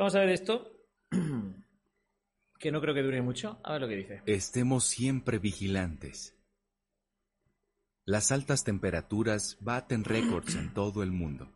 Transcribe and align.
Vamos 0.00 0.14
a 0.14 0.20
ver 0.20 0.30
esto, 0.30 0.66
que 2.58 2.72
no 2.72 2.80
creo 2.80 2.94
que 2.94 3.02
dure 3.02 3.20
mucho. 3.20 3.60
A 3.62 3.72
ver 3.72 3.82
lo 3.82 3.88
que 3.88 3.96
dice. 3.96 4.22
Estemos 4.24 4.84
siempre 4.84 5.38
vigilantes. 5.38 6.38
Las 8.06 8.32
altas 8.32 8.64
temperaturas 8.64 9.58
baten 9.60 10.04
récords 10.04 10.54
en 10.54 10.72
todo 10.72 11.02
el 11.02 11.12
mundo. 11.12 11.52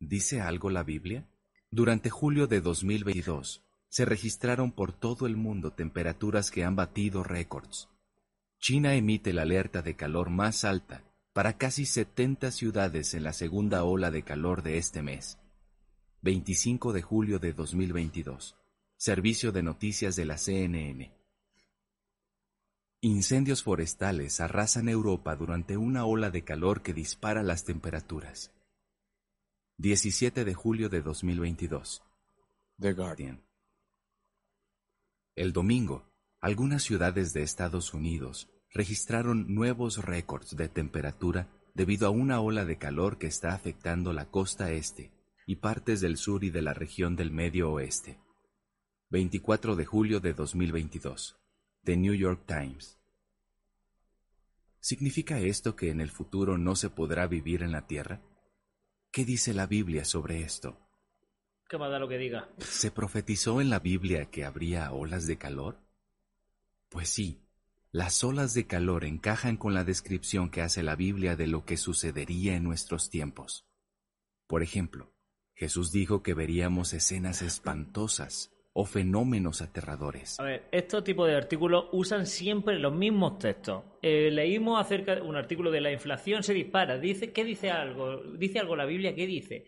¿Dice 0.00 0.40
algo 0.40 0.70
la 0.70 0.82
Biblia? 0.82 1.28
Durante 1.70 2.08
julio 2.08 2.46
de 2.46 2.62
2022, 2.62 3.62
se 3.90 4.06
registraron 4.06 4.72
por 4.72 4.94
todo 4.94 5.26
el 5.26 5.36
mundo 5.36 5.74
temperaturas 5.74 6.50
que 6.50 6.64
han 6.64 6.74
batido 6.74 7.22
récords. 7.22 7.90
China 8.58 8.94
emite 8.94 9.34
la 9.34 9.42
alerta 9.42 9.82
de 9.82 9.94
calor 9.94 10.30
más 10.30 10.64
alta 10.64 11.04
para 11.34 11.58
casi 11.58 11.84
70 11.84 12.50
ciudades 12.50 13.12
en 13.12 13.24
la 13.24 13.34
segunda 13.34 13.84
ola 13.84 14.10
de 14.10 14.22
calor 14.22 14.62
de 14.62 14.78
este 14.78 15.02
mes. 15.02 15.38
25 16.20 16.92
de 16.92 17.00
julio 17.00 17.38
de 17.38 17.52
2022. 17.52 18.56
Servicio 18.96 19.52
de 19.52 19.62
noticias 19.62 20.16
de 20.16 20.24
la 20.24 20.36
CNN. 20.36 21.16
Incendios 23.00 23.62
forestales 23.62 24.40
arrasan 24.40 24.88
Europa 24.88 25.36
durante 25.36 25.76
una 25.76 26.06
ola 26.06 26.30
de 26.30 26.42
calor 26.42 26.82
que 26.82 26.92
dispara 26.92 27.44
las 27.44 27.62
temperaturas. 27.62 28.52
17 29.76 30.44
de 30.44 30.54
julio 30.54 30.88
de 30.88 31.02
2022. 31.02 32.02
The 32.80 32.94
Guardian. 32.94 33.44
El 35.36 35.52
domingo, 35.52 36.10
algunas 36.40 36.82
ciudades 36.82 37.32
de 37.32 37.42
Estados 37.42 37.94
Unidos 37.94 38.50
registraron 38.70 39.54
nuevos 39.54 40.04
récords 40.04 40.56
de 40.56 40.68
temperatura 40.68 41.46
debido 41.74 42.08
a 42.08 42.10
una 42.10 42.40
ola 42.40 42.64
de 42.64 42.76
calor 42.76 43.18
que 43.18 43.28
está 43.28 43.54
afectando 43.54 44.12
la 44.12 44.28
costa 44.28 44.72
este 44.72 45.16
y 45.48 45.56
partes 45.56 46.02
del 46.02 46.18
sur 46.18 46.44
y 46.44 46.50
de 46.50 46.60
la 46.60 46.74
región 46.74 47.16
del 47.16 47.30
medio 47.30 47.72
oeste. 47.72 48.20
24 49.08 49.76
de 49.76 49.86
julio 49.86 50.20
de 50.20 50.34
2022. 50.34 51.38
The 51.84 51.96
New 51.96 52.12
York 52.12 52.44
Times. 52.46 53.00
¿Significa 54.78 55.40
esto 55.40 55.74
que 55.74 55.88
en 55.88 56.02
el 56.02 56.10
futuro 56.10 56.58
no 56.58 56.76
se 56.76 56.90
podrá 56.90 57.26
vivir 57.26 57.62
en 57.62 57.72
la 57.72 57.86
Tierra? 57.86 58.20
¿Qué 59.10 59.24
dice 59.24 59.54
la 59.54 59.66
Biblia 59.66 60.04
sobre 60.04 60.42
esto? 60.42 60.78
¿Qué 61.66 61.78
va 61.78 61.86
a 61.86 61.98
lo 61.98 62.10
que 62.10 62.18
diga? 62.18 62.50
¿Se 62.58 62.90
profetizó 62.90 63.62
en 63.62 63.70
la 63.70 63.78
Biblia 63.78 64.26
que 64.26 64.44
habría 64.44 64.92
olas 64.92 65.26
de 65.26 65.38
calor? 65.38 65.80
Pues 66.90 67.08
sí, 67.08 67.40
las 67.90 68.22
olas 68.22 68.52
de 68.52 68.66
calor 68.66 69.06
encajan 69.06 69.56
con 69.56 69.72
la 69.72 69.84
descripción 69.84 70.50
que 70.50 70.60
hace 70.60 70.82
la 70.82 70.94
Biblia 70.94 71.36
de 71.36 71.46
lo 71.46 71.64
que 71.64 71.78
sucedería 71.78 72.54
en 72.54 72.64
nuestros 72.64 73.08
tiempos. 73.08 73.66
Por 74.46 74.62
ejemplo, 74.62 75.14
Jesús 75.58 75.90
dijo 75.90 76.22
que 76.22 76.34
veríamos 76.34 76.94
escenas 76.94 77.42
espantosas 77.42 78.54
o 78.72 78.84
fenómenos 78.84 79.60
aterradores. 79.60 80.38
A 80.38 80.44
ver, 80.44 80.68
estos 80.70 81.02
tipos 81.02 81.26
de 81.26 81.34
artículos 81.34 81.86
usan 81.90 82.26
siempre 82.26 82.78
los 82.78 82.94
mismos 82.94 83.40
textos. 83.40 83.82
Eh, 84.00 84.30
leímos 84.30 84.80
acerca 84.80 85.16
de 85.16 85.22
un 85.22 85.34
artículo 85.34 85.72
de 85.72 85.80
la 85.80 85.90
inflación 85.90 86.44
se 86.44 86.54
dispara. 86.54 86.96
Dice, 86.96 87.32
¿qué 87.32 87.44
dice 87.44 87.72
algo? 87.72 88.22
¿Dice 88.38 88.60
algo 88.60 88.76
la 88.76 88.84
Biblia? 88.84 89.16
¿Qué 89.16 89.26
dice? 89.26 89.64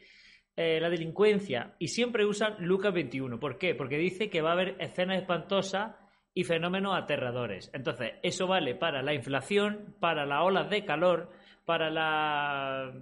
Eh, 0.54 0.78
la 0.80 0.90
delincuencia 0.90 1.74
y 1.80 1.88
siempre 1.88 2.24
usan 2.24 2.54
Lucas 2.60 2.94
21. 2.94 3.40
¿Por 3.40 3.58
qué? 3.58 3.74
Porque 3.74 3.98
dice 3.98 4.30
que 4.30 4.42
va 4.42 4.50
a 4.50 4.52
haber 4.52 4.76
escenas 4.78 5.20
espantosas 5.20 5.96
y 6.32 6.44
fenómenos 6.44 6.96
aterradores. 6.96 7.68
Entonces, 7.74 8.12
eso 8.22 8.46
vale 8.46 8.76
para 8.76 9.02
la 9.02 9.12
inflación, 9.12 9.96
para 9.98 10.24
las 10.24 10.42
olas 10.44 10.70
de 10.70 10.84
calor, 10.84 11.32
para 11.64 11.90
la 11.90 12.92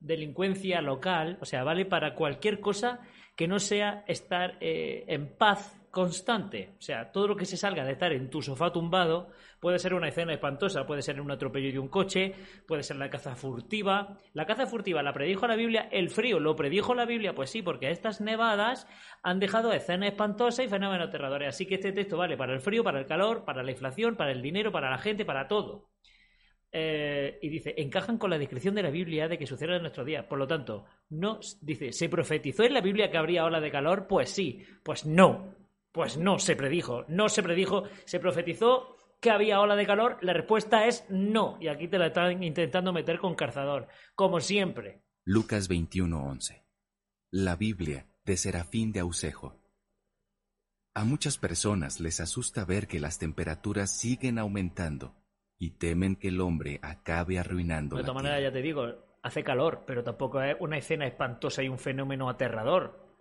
delincuencia 0.00 0.80
local, 0.80 1.38
o 1.40 1.44
sea, 1.44 1.64
vale 1.64 1.84
para 1.84 2.14
cualquier 2.14 2.60
cosa 2.60 3.00
que 3.36 3.48
no 3.48 3.58
sea 3.58 4.04
estar 4.06 4.56
eh, 4.60 5.04
en 5.08 5.36
paz 5.36 5.82
constante. 5.90 6.74
O 6.78 6.82
sea, 6.82 7.12
todo 7.12 7.28
lo 7.28 7.36
que 7.36 7.44
se 7.44 7.56
salga 7.56 7.84
de 7.84 7.92
estar 7.92 8.12
en 8.12 8.30
tu 8.30 8.42
sofá 8.42 8.72
tumbado 8.72 9.28
puede 9.60 9.78
ser 9.78 9.94
una 9.94 10.08
escena 10.08 10.32
espantosa, 10.32 10.86
puede 10.86 11.02
ser 11.02 11.20
un 11.20 11.30
atropello 11.30 11.70
de 11.70 11.78
un 11.78 11.88
coche, 11.88 12.34
puede 12.66 12.82
ser 12.82 12.96
la 12.96 13.10
caza 13.10 13.36
furtiva. 13.36 14.18
La 14.32 14.46
caza 14.46 14.66
furtiva 14.66 15.02
la 15.02 15.12
predijo 15.12 15.46
la 15.46 15.54
Biblia, 15.54 15.88
el 15.92 16.08
frío 16.08 16.40
lo 16.40 16.56
predijo 16.56 16.94
la 16.94 17.04
Biblia, 17.04 17.34
pues 17.34 17.50
sí, 17.50 17.62
porque 17.62 17.90
estas 17.90 18.20
nevadas 18.20 18.88
han 19.22 19.38
dejado 19.38 19.72
escenas 19.72 20.10
espantosas 20.10 20.64
y 20.64 20.68
fenómenos 20.68 21.08
aterradores. 21.08 21.48
Así 21.48 21.66
que 21.66 21.74
este 21.74 21.92
texto 21.92 22.16
vale 22.16 22.36
para 22.36 22.54
el 22.54 22.60
frío, 22.60 22.82
para 22.82 22.98
el 22.98 23.06
calor, 23.06 23.44
para 23.44 23.62
la 23.62 23.70
inflación, 23.70 24.16
para 24.16 24.32
el 24.32 24.40
dinero, 24.40 24.72
para 24.72 24.90
la 24.90 24.98
gente, 24.98 25.26
para 25.26 25.46
todo. 25.46 25.90
Eh, 26.74 27.38
y 27.42 27.50
dice, 27.50 27.74
encajan 27.76 28.16
con 28.16 28.30
la 28.30 28.38
descripción 28.38 28.74
de 28.74 28.82
la 28.82 28.90
Biblia 28.90 29.28
de 29.28 29.36
que 29.36 29.46
sucederá 29.46 29.76
en 29.76 29.82
nuestro 29.82 30.06
día. 30.06 30.26
Por 30.26 30.38
lo 30.38 30.46
tanto, 30.46 30.86
no, 31.10 31.38
dice, 31.60 31.92
¿se 31.92 32.08
profetizó 32.08 32.62
en 32.64 32.72
la 32.72 32.80
Biblia 32.80 33.10
que 33.10 33.18
habría 33.18 33.44
ola 33.44 33.60
de 33.60 33.70
calor? 33.70 34.06
Pues 34.06 34.30
sí, 34.30 34.64
pues 34.82 35.04
no. 35.04 35.54
Pues 35.92 36.16
no 36.16 36.38
se 36.38 36.56
predijo, 36.56 37.04
no 37.08 37.28
se 37.28 37.42
predijo, 37.42 37.84
se 38.06 38.18
profetizó 38.18 38.96
que 39.20 39.30
había 39.30 39.60
ola 39.60 39.76
de 39.76 39.86
calor, 39.86 40.16
la 40.22 40.32
respuesta 40.32 40.86
es 40.86 41.04
no. 41.10 41.58
Y 41.60 41.68
aquí 41.68 41.88
te 41.88 41.98
la 41.98 42.06
están 42.06 42.42
intentando 42.42 42.92
meter 42.94 43.18
con 43.18 43.34
calzador, 43.34 43.88
como 44.14 44.40
siempre. 44.40 45.02
Lucas 45.24 45.68
21:11. 45.68 46.64
La 47.30 47.54
Biblia 47.54 48.08
de 48.24 48.36
Serafín 48.38 48.92
de 48.92 49.00
Ausejo. 49.00 49.60
A 50.94 51.04
muchas 51.04 51.36
personas 51.36 52.00
les 52.00 52.20
asusta 52.20 52.64
ver 52.64 52.86
que 52.86 52.98
las 52.98 53.18
temperaturas 53.18 53.90
siguen 53.90 54.38
aumentando 54.38 55.21
y 55.62 55.70
temen 55.70 56.16
que 56.16 56.26
el 56.26 56.40
hombre 56.40 56.80
acabe 56.82 57.38
arruinando. 57.38 57.94
De 57.94 58.02
todas 58.02 58.16
maneras, 58.16 58.42
ya 58.42 58.50
te 58.50 58.62
digo, 58.62 58.84
hace 59.22 59.44
calor, 59.44 59.84
pero 59.86 60.02
tampoco 60.02 60.42
es 60.42 60.56
una 60.58 60.76
escena 60.76 61.06
espantosa 61.06 61.62
y 61.62 61.68
un 61.68 61.78
fenómeno 61.78 62.28
aterrador. 62.28 63.14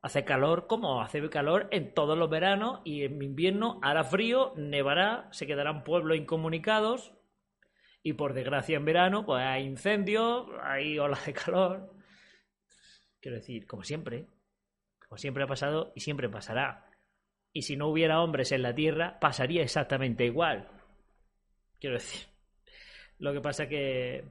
Hace 0.00 0.24
calor 0.24 0.66
como 0.66 1.02
hace 1.02 1.28
calor 1.28 1.68
en 1.70 1.92
todos 1.92 2.16
los 2.16 2.30
veranos 2.30 2.80
y 2.86 3.02
en 3.02 3.20
invierno 3.20 3.78
hará 3.82 4.04
frío, 4.04 4.54
nevará, 4.56 5.28
se 5.32 5.46
quedarán 5.46 5.84
pueblos 5.84 6.16
incomunicados 6.16 7.12
y 8.02 8.14
por 8.14 8.32
desgracia 8.32 8.78
en 8.78 8.86
verano 8.86 9.26
pues 9.26 9.44
hay 9.44 9.66
incendios, 9.66 10.46
hay 10.62 10.98
olas 10.98 11.26
de 11.26 11.34
calor. 11.34 11.94
Quiero 13.20 13.36
decir, 13.36 13.66
como 13.66 13.84
siempre, 13.84 14.28
como 15.06 15.18
siempre 15.18 15.44
ha 15.44 15.46
pasado 15.46 15.92
y 15.94 16.00
siempre 16.00 16.30
pasará. 16.30 16.86
Y 17.52 17.62
si 17.62 17.76
no 17.76 17.88
hubiera 17.88 18.22
hombres 18.22 18.50
en 18.50 18.62
la 18.62 18.74
Tierra, 18.74 19.20
pasaría 19.20 19.62
exactamente 19.62 20.24
igual. 20.24 20.70
Quiero 21.82 21.96
decir. 21.96 22.28
Lo 23.18 23.32
que 23.32 23.40
pasa 23.40 23.68
que 23.68 24.24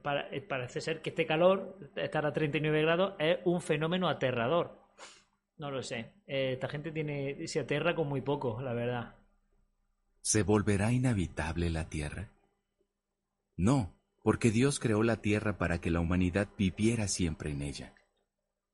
parece 0.48 0.80
ser 0.80 1.02
que 1.02 1.10
este 1.10 1.26
calor, 1.26 1.76
estar 1.96 2.24
a 2.24 2.32
39 2.32 2.80
grados, 2.80 3.14
es 3.18 3.40
un 3.44 3.60
fenómeno 3.60 4.08
aterrador. 4.08 4.80
No 5.58 5.70
lo 5.70 5.82
sé. 5.82 6.14
Eh, 6.26 6.52
esta 6.54 6.66
gente 6.68 6.92
tiene 6.92 7.46
se 7.46 7.60
aterra 7.60 7.94
con 7.94 8.08
muy 8.08 8.22
poco, 8.22 8.58
la 8.62 8.72
verdad. 8.72 9.16
¿Se 10.22 10.42
volverá 10.42 10.92
inhabitable 10.92 11.68
la 11.68 11.90
Tierra? 11.90 12.30
No, 13.58 14.00
porque 14.22 14.50
Dios 14.50 14.80
creó 14.80 15.02
la 15.02 15.20
Tierra 15.20 15.58
para 15.58 15.78
que 15.78 15.90
la 15.90 16.00
humanidad 16.00 16.48
viviera 16.56 17.06
siempre 17.06 17.50
en 17.50 17.60
ella. 17.60 17.94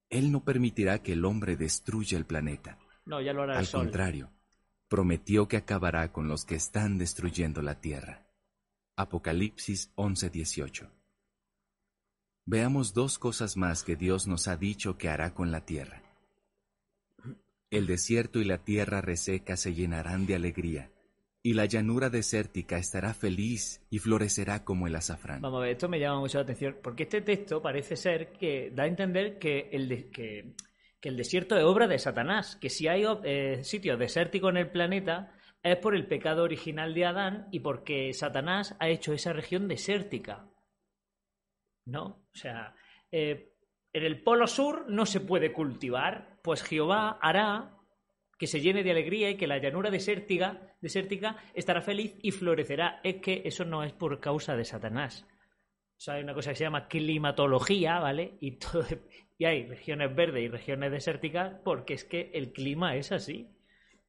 Él 0.08 0.30
no 0.30 0.44
permitirá 0.44 1.02
que 1.02 1.14
el 1.14 1.24
hombre 1.24 1.56
destruya 1.56 2.16
el 2.16 2.26
planeta. 2.26 2.78
No, 3.06 3.20
ya 3.20 3.32
lo 3.32 3.42
hará 3.42 3.58
Al 3.58 3.68
contrario, 3.68 4.30
prometió 4.86 5.48
que 5.48 5.56
acabará 5.56 6.12
con 6.12 6.28
los 6.28 6.44
que 6.44 6.54
están 6.54 6.96
destruyendo 6.96 7.60
la 7.60 7.80
Tierra. 7.80 8.27
Apocalipsis 8.98 9.92
11:18. 9.94 10.90
Veamos 12.46 12.94
dos 12.94 13.20
cosas 13.20 13.56
más 13.56 13.84
que 13.84 13.94
Dios 13.94 14.26
nos 14.26 14.48
ha 14.48 14.56
dicho 14.56 14.98
que 14.98 15.08
hará 15.08 15.34
con 15.34 15.52
la 15.52 15.64
Tierra. 15.64 16.02
El 17.70 17.86
desierto 17.86 18.40
y 18.40 18.44
la 18.44 18.58
tierra 18.64 19.00
reseca 19.00 19.56
se 19.56 19.72
llenarán 19.74 20.26
de 20.26 20.34
alegría, 20.34 20.90
y 21.44 21.54
la 21.54 21.66
llanura 21.66 22.10
desértica 22.10 22.76
estará 22.76 23.14
feliz 23.14 23.86
y 23.88 24.00
florecerá 24.00 24.64
como 24.64 24.88
el 24.88 24.96
azafrán. 24.96 25.42
Vamos 25.42 25.58
a 25.58 25.62
ver, 25.62 25.72
esto 25.72 25.88
me 25.88 26.00
llama 26.00 26.18
mucho 26.18 26.38
la 26.38 26.42
atención, 26.42 26.78
porque 26.82 27.04
este 27.04 27.20
texto 27.20 27.62
parece 27.62 27.94
ser 27.94 28.32
que 28.32 28.72
da 28.74 28.82
a 28.82 28.86
entender 28.86 29.38
que 29.38 29.68
el, 29.70 30.10
que, 30.10 30.54
el 31.02 31.16
desierto 31.16 31.56
es 31.56 31.62
obra 31.62 31.86
de 31.86 32.00
Satanás, 32.00 32.56
que 32.56 32.68
si 32.68 32.88
hay 32.88 33.04
eh, 33.22 33.60
sitios 33.62 33.96
desérticos 33.98 34.50
en 34.50 34.56
el 34.56 34.70
planeta 34.70 35.37
es 35.72 35.78
por 35.78 35.94
el 35.94 36.06
pecado 36.06 36.44
original 36.44 36.94
de 36.94 37.04
Adán 37.04 37.48
y 37.50 37.60
porque 37.60 38.12
Satanás 38.12 38.76
ha 38.80 38.88
hecho 38.88 39.12
esa 39.12 39.32
región 39.32 39.68
desértica. 39.68 40.48
¿No? 41.84 42.04
O 42.04 42.34
sea, 42.34 42.74
eh, 43.10 43.54
en 43.92 44.04
el 44.04 44.22
polo 44.22 44.46
sur 44.46 44.90
no 44.90 45.06
se 45.06 45.20
puede 45.20 45.52
cultivar, 45.52 46.38
pues 46.42 46.62
Jehová 46.62 47.18
hará 47.20 47.78
que 48.38 48.46
se 48.46 48.60
llene 48.60 48.84
de 48.84 48.92
alegría 48.92 49.30
y 49.30 49.36
que 49.36 49.48
la 49.48 49.58
llanura 49.58 49.90
desértica, 49.90 50.72
estará 51.54 51.82
feliz 51.82 52.14
y 52.22 52.30
florecerá. 52.30 53.00
Es 53.02 53.16
que 53.16 53.42
eso 53.44 53.64
no 53.64 53.82
es 53.82 53.92
por 53.92 54.20
causa 54.20 54.56
de 54.56 54.64
Satanás. 54.64 55.26
O 55.96 56.00
sea, 56.00 56.14
hay 56.14 56.22
una 56.22 56.34
cosa 56.34 56.50
que 56.50 56.56
se 56.56 56.64
llama 56.64 56.86
climatología, 56.86 57.98
¿vale? 57.98 58.38
Y, 58.40 58.52
todo, 58.52 58.84
y 59.38 59.44
hay 59.44 59.66
regiones 59.66 60.14
verdes 60.14 60.44
y 60.44 60.48
regiones 60.48 60.92
desérticas 60.92 61.60
porque 61.64 61.94
es 61.94 62.04
que 62.04 62.30
el 62.32 62.52
clima 62.52 62.94
es 62.94 63.10
así. 63.10 63.57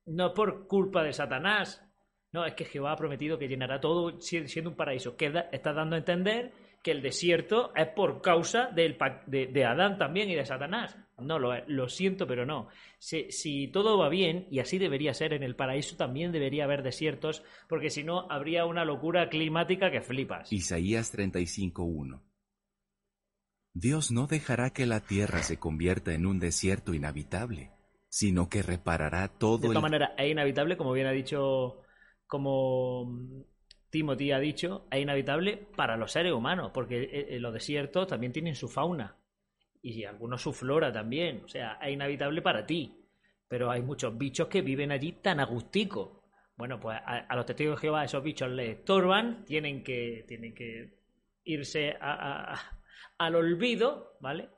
No 0.10 0.34
por 0.34 0.68
culpa 0.68 1.04
de 1.04 1.14
Satanás. 1.14 1.86
No, 2.32 2.46
es 2.46 2.54
que 2.54 2.66
Jehová 2.66 2.92
ha 2.92 2.98
prometido 2.98 3.40
que 3.40 3.48
llenará 3.48 3.80
todo 3.80 4.20
siendo 4.22 4.70
un 4.70 4.76
paraíso. 4.76 5.16
Que 5.16 5.34
está 5.52 5.74
dando 5.74 5.96
a 5.96 6.00
entender 6.00 6.52
que 6.84 6.92
el 6.92 7.02
desierto 7.02 7.74
es 7.76 7.88
por 7.90 8.22
causa 8.22 8.68
del, 8.68 8.98
de, 9.26 9.48
de, 9.48 9.66
Adán 9.66 9.98
también 9.98 10.30
y 10.30 10.36
de 10.36 10.46
Satanás. 10.46 10.96
No 11.18 11.38
lo 11.38 11.54
lo 11.68 11.90
siento, 11.90 12.28
pero 12.28 12.46
no. 12.46 12.70
Si, 12.98 13.32
si, 13.32 13.68
todo 13.68 13.98
va 13.98 14.10
bien, 14.10 14.48
y 14.50 14.60
así 14.60 14.78
debería 14.78 15.14
ser, 15.14 15.34
en 15.34 15.44
el 15.44 15.56
paraíso 15.56 15.98
también 15.98 16.32
debería 16.32 16.64
haber 16.64 16.84
desiertos, 16.84 17.44
porque 17.68 17.90
si 17.90 18.04
no 18.04 18.32
habría 18.32 18.66
una 18.66 18.86
locura 18.86 19.28
climática 19.30 19.92
que 19.92 20.02
flipas. 20.02 20.52
Isaías 20.54 21.14
35.1 21.14 22.22
Dios 23.74 24.12
no 24.12 24.28
dejará 24.28 24.72
que 24.72 24.86
la 24.86 25.00
tierra 25.02 25.44
se 25.44 25.58
convierta 25.58 26.14
en 26.14 26.26
un 26.26 26.40
desierto 26.40 26.94
inhabitable, 26.94 27.72
sino 28.10 28.50
que 28.50 28.64
reparará 28.64 29.28
todo. 29.28 29.60
De 29.60 29.68
todas 29.68 29.78
el... 29.78 29.82
maneras, 29.82 30.12
es 30.18 30.32
inhabitable, 30.32 30.76
como 30.78 30.92
bien 30.92 31.08
ha 31.08 31.12
dicho, 31.12 31.82
como 32.28 33.46
Timothy 33.90 34.32
ha 34.32 34.40
dicho, 34.40 34.88
es 34.92 35.00
inhabitable 35.00 35.68
para 35.76 35.98
los 35.98 36.12
seres 36.12 36.34
humanos, 36.34 36.72
porque 36.74 37.04
eh, 37.04 37.28
eh, 37.30 37.40
los 37.40 37.54
desiertos 37.54 38.08
también 38.08 38.34
tienen 38.34 38.56
su 38.56 38.68
fauna 38.68 39.16
y 39.82 40.04
algunos 40.04 40.42
su 40.42 40.54
flora 40.54 40.92
también. 40.92 41.44
O 41.46 41.48
sea, 41.48 41.80
es 41.82 41.94
inhabitable 41.94 42.42
para 42.42 42.66
ti. 42.66 42.96
Pero 43.48 43.72
hay 43.72 43.82
muchos 43.82 44.16
bichos 44.18 44.48
que 44.48 44.62
viven 44.62 44.92
allí 44.92 45.14
tan 45.14 45.40
agustico. 45.40 46.24
Bueno, 46.56 46.80
pues 46.80 47.00
a, 47.04 47.36
los 47.36 47.46
testigos 47.46 47.78
de 47.78 47.82
Jehová 47.82 48.04
esos 48.04 48.22
bichos 48.22 48.50
les 48.52 48.78
estorban, 48.78 49.44
tienen 49.46 49.84
que, 49.84 50.26
tienen 50.28 50.54
que 50.54 51.00
irse 51.46 51.96
a, 52.00 52.60
al 53.18 53.36
olvido, 53.36 54.18
¿vale? 54.20 54.50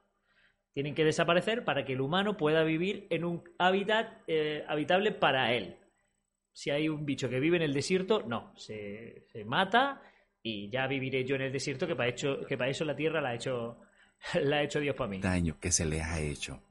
Tienen 0.74 0.96
que 0.96 1.04
desaparecer 1.04 1.66
para 1.66 1.84
que 1.84 1.94
el 1.94 2.02
humano 2.02 2.38
pueda 2.38 2.64
vivir 2.64 3.08
en 3.10 3.26
un 3.26 3.44
hábitat 3.58 4.24
eh, 4.28 4.64
habitable 4.68 5.12
para 5.12 5.54
él. 5.54 5.78
Si 6.54 6.70
hay 6.70 6.90
un 6.90 7.06
bicho 7.06 7.30
que 7.30 7.40
vive 7.40 7.58
en 7.58 7.64
el 7.64 7.74
desierto, 7.74 8.24
no, 8.24 8.54
se, 8.58 9.28
mata 9.46 10.02
y 10.42 10.70
ya 10.70 10.88
viviré 10.88 11.26
yo 11.26 11.36
en 11.36 11.42
el 11.44 11.52
desierto, 11.52 11.88
que 11.88 11.96
para, 11.96 12.10
hecho, 12.10 12.46
que 12.46 12.58
para 12.58 12.70
eso 12.70 12.86
la 12.86 12.96
tierra 12.96 13.22
la 13.22 13.30
ha 13.30 13.36
hecho, 13.36 13.80
la 14.42 14.58
ha 14.58 14.64
hecho 14.64 14.80
Dios 14.80 14.96
para 14.96 15.10
mí. 15.10 15.20
Daño 15.20 15.60
que 15.60 15.72
se 15.72 15.86
le 15.86 16.02
ha 16.02 16.20
hecho. 16.20 16.64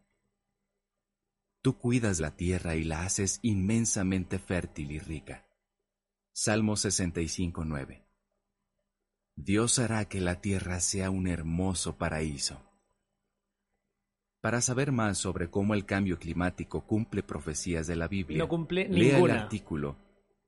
Tú 1.63 1.77
cuidas 1.79 2.21
la 2.21 2.37
tierra 2.37 2.75
y 2.75 2.85
la 2.85 3.05
haces 3.05 3.39
inmensamente 3.43 4.39
fértil 4.39 4.93
y 4.93 4.99
rica. 4.99 5.47
Salmo 6.33 6.75
65.9 6.75 8.07
Dios 9.37 9.79
hará 9.79 10.07
que 10.07 10.21
la 10.21 10.41
tierra 10.41 10.81
sea 10.81 11.11
un 11.11 11.27
hermoso 11.27 11.99
paraíso. 11.99 12.70
Para 14.41 14.61
saber 14.63 14.91
más 14.91 15.19
sobre 15.19 15.51
cómo 15.51 15.75
el 15.75 15.85
cambio 15.85 16.19
climático 16.19 16.87
cumple 16.87 17.23
profecías 17.23 17.87
de 17.87 17.97
la 17.97 18.09
Biblia, 18.09 18.39
no 18.39 18.49
cumple 18.49 18.89
lea 18.89 19.15
ninguna. 19.15 19.35
el 19.35 19.41
artículo 19.41 19.97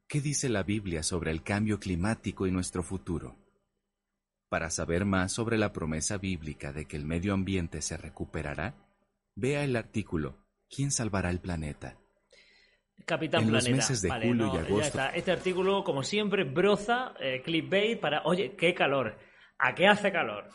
¿Qué 0.08 0.20
dice 0.20 0.48
la 0.48 0.62
Biblia 0.62 1.02
sobre 1.02 1.30
el 1.30 1.42
cambio 1.42 1.78
climático 1.78 2.46
y 2.46 2.50
nuestro 2.50 2.82
futuro? 2.82 3.36
Para 4.48 4.70
saber 4.70 5.04
más 5.04 5.32
sobre 5.32 5.56
la 5.58 5.72
promesa 5.72 6.18
bíblica 6.18 6.72
de 6.72 6.86
que 6.86 6.96
el 6.96 7.04
medio 7.06 7.32
ambiente 7.34 7.80
se 7.80 7.96
recuperará, 7.96 8.74
vea 9.34 9.64
el 9.64 9.76
artículo 9.76 10.36
¿Quién 10.74 10.90
salvará 10.90 11.28
el 11.30 11.40
planeta? 11.40 11.98
Capitán 13.04 13.42
en 13.42 13.48
Planeta. 13.50 13.70
los 13.70 13.76
meses 13.76 14.00
de 14.02 14.08
vale, 14.08 14.28
julio 14.28 14.46
no, 14.46 14.52
y 14.52 14.56
ya 14.56 14.62
agosto. 14.62 14.86
está. 14.86 15.08
Este 15.10 15.32
artículo, 15.32 15.84
como 15.84 16.02
siempre, 16.02 16.44
broza, 16.44 17.14
eh, 17.20 17.42
clickbait 17.44 18.00
para. 18.00 18.22
Oye, 18.24 18.54
qué 18.56 18.72
calor. 18.74 19.18
¿A 19.58 19.74
qué 19.74 19.86
hace 19.86 20.12
calor? 20.12 20.48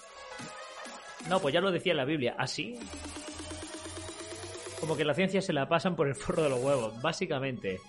No, 1.29 1.39
pues 1.39 1.53
ya 1.53 1.61
lo 1.61 1.71
decía 1.71 1.91
en 1.91 1.97
la 1.97 2.05
Biblia. 2.05 2.35
¿Así? 2.37 2.79
Como 4.79 4.95
que 4.95 5.03
la 5.03 5.13
ciencia 5.13 5.41
se 5.41 5.53
la 5.53 5.67
pasan 5.67 5.95
por 5.95 6.07
el 6.07 6.15
forro 6.15 6.43
de 6.43 6.49
los 6.49 6.61
huevos, 6.61 7.01
básicamente. 7.01 7.79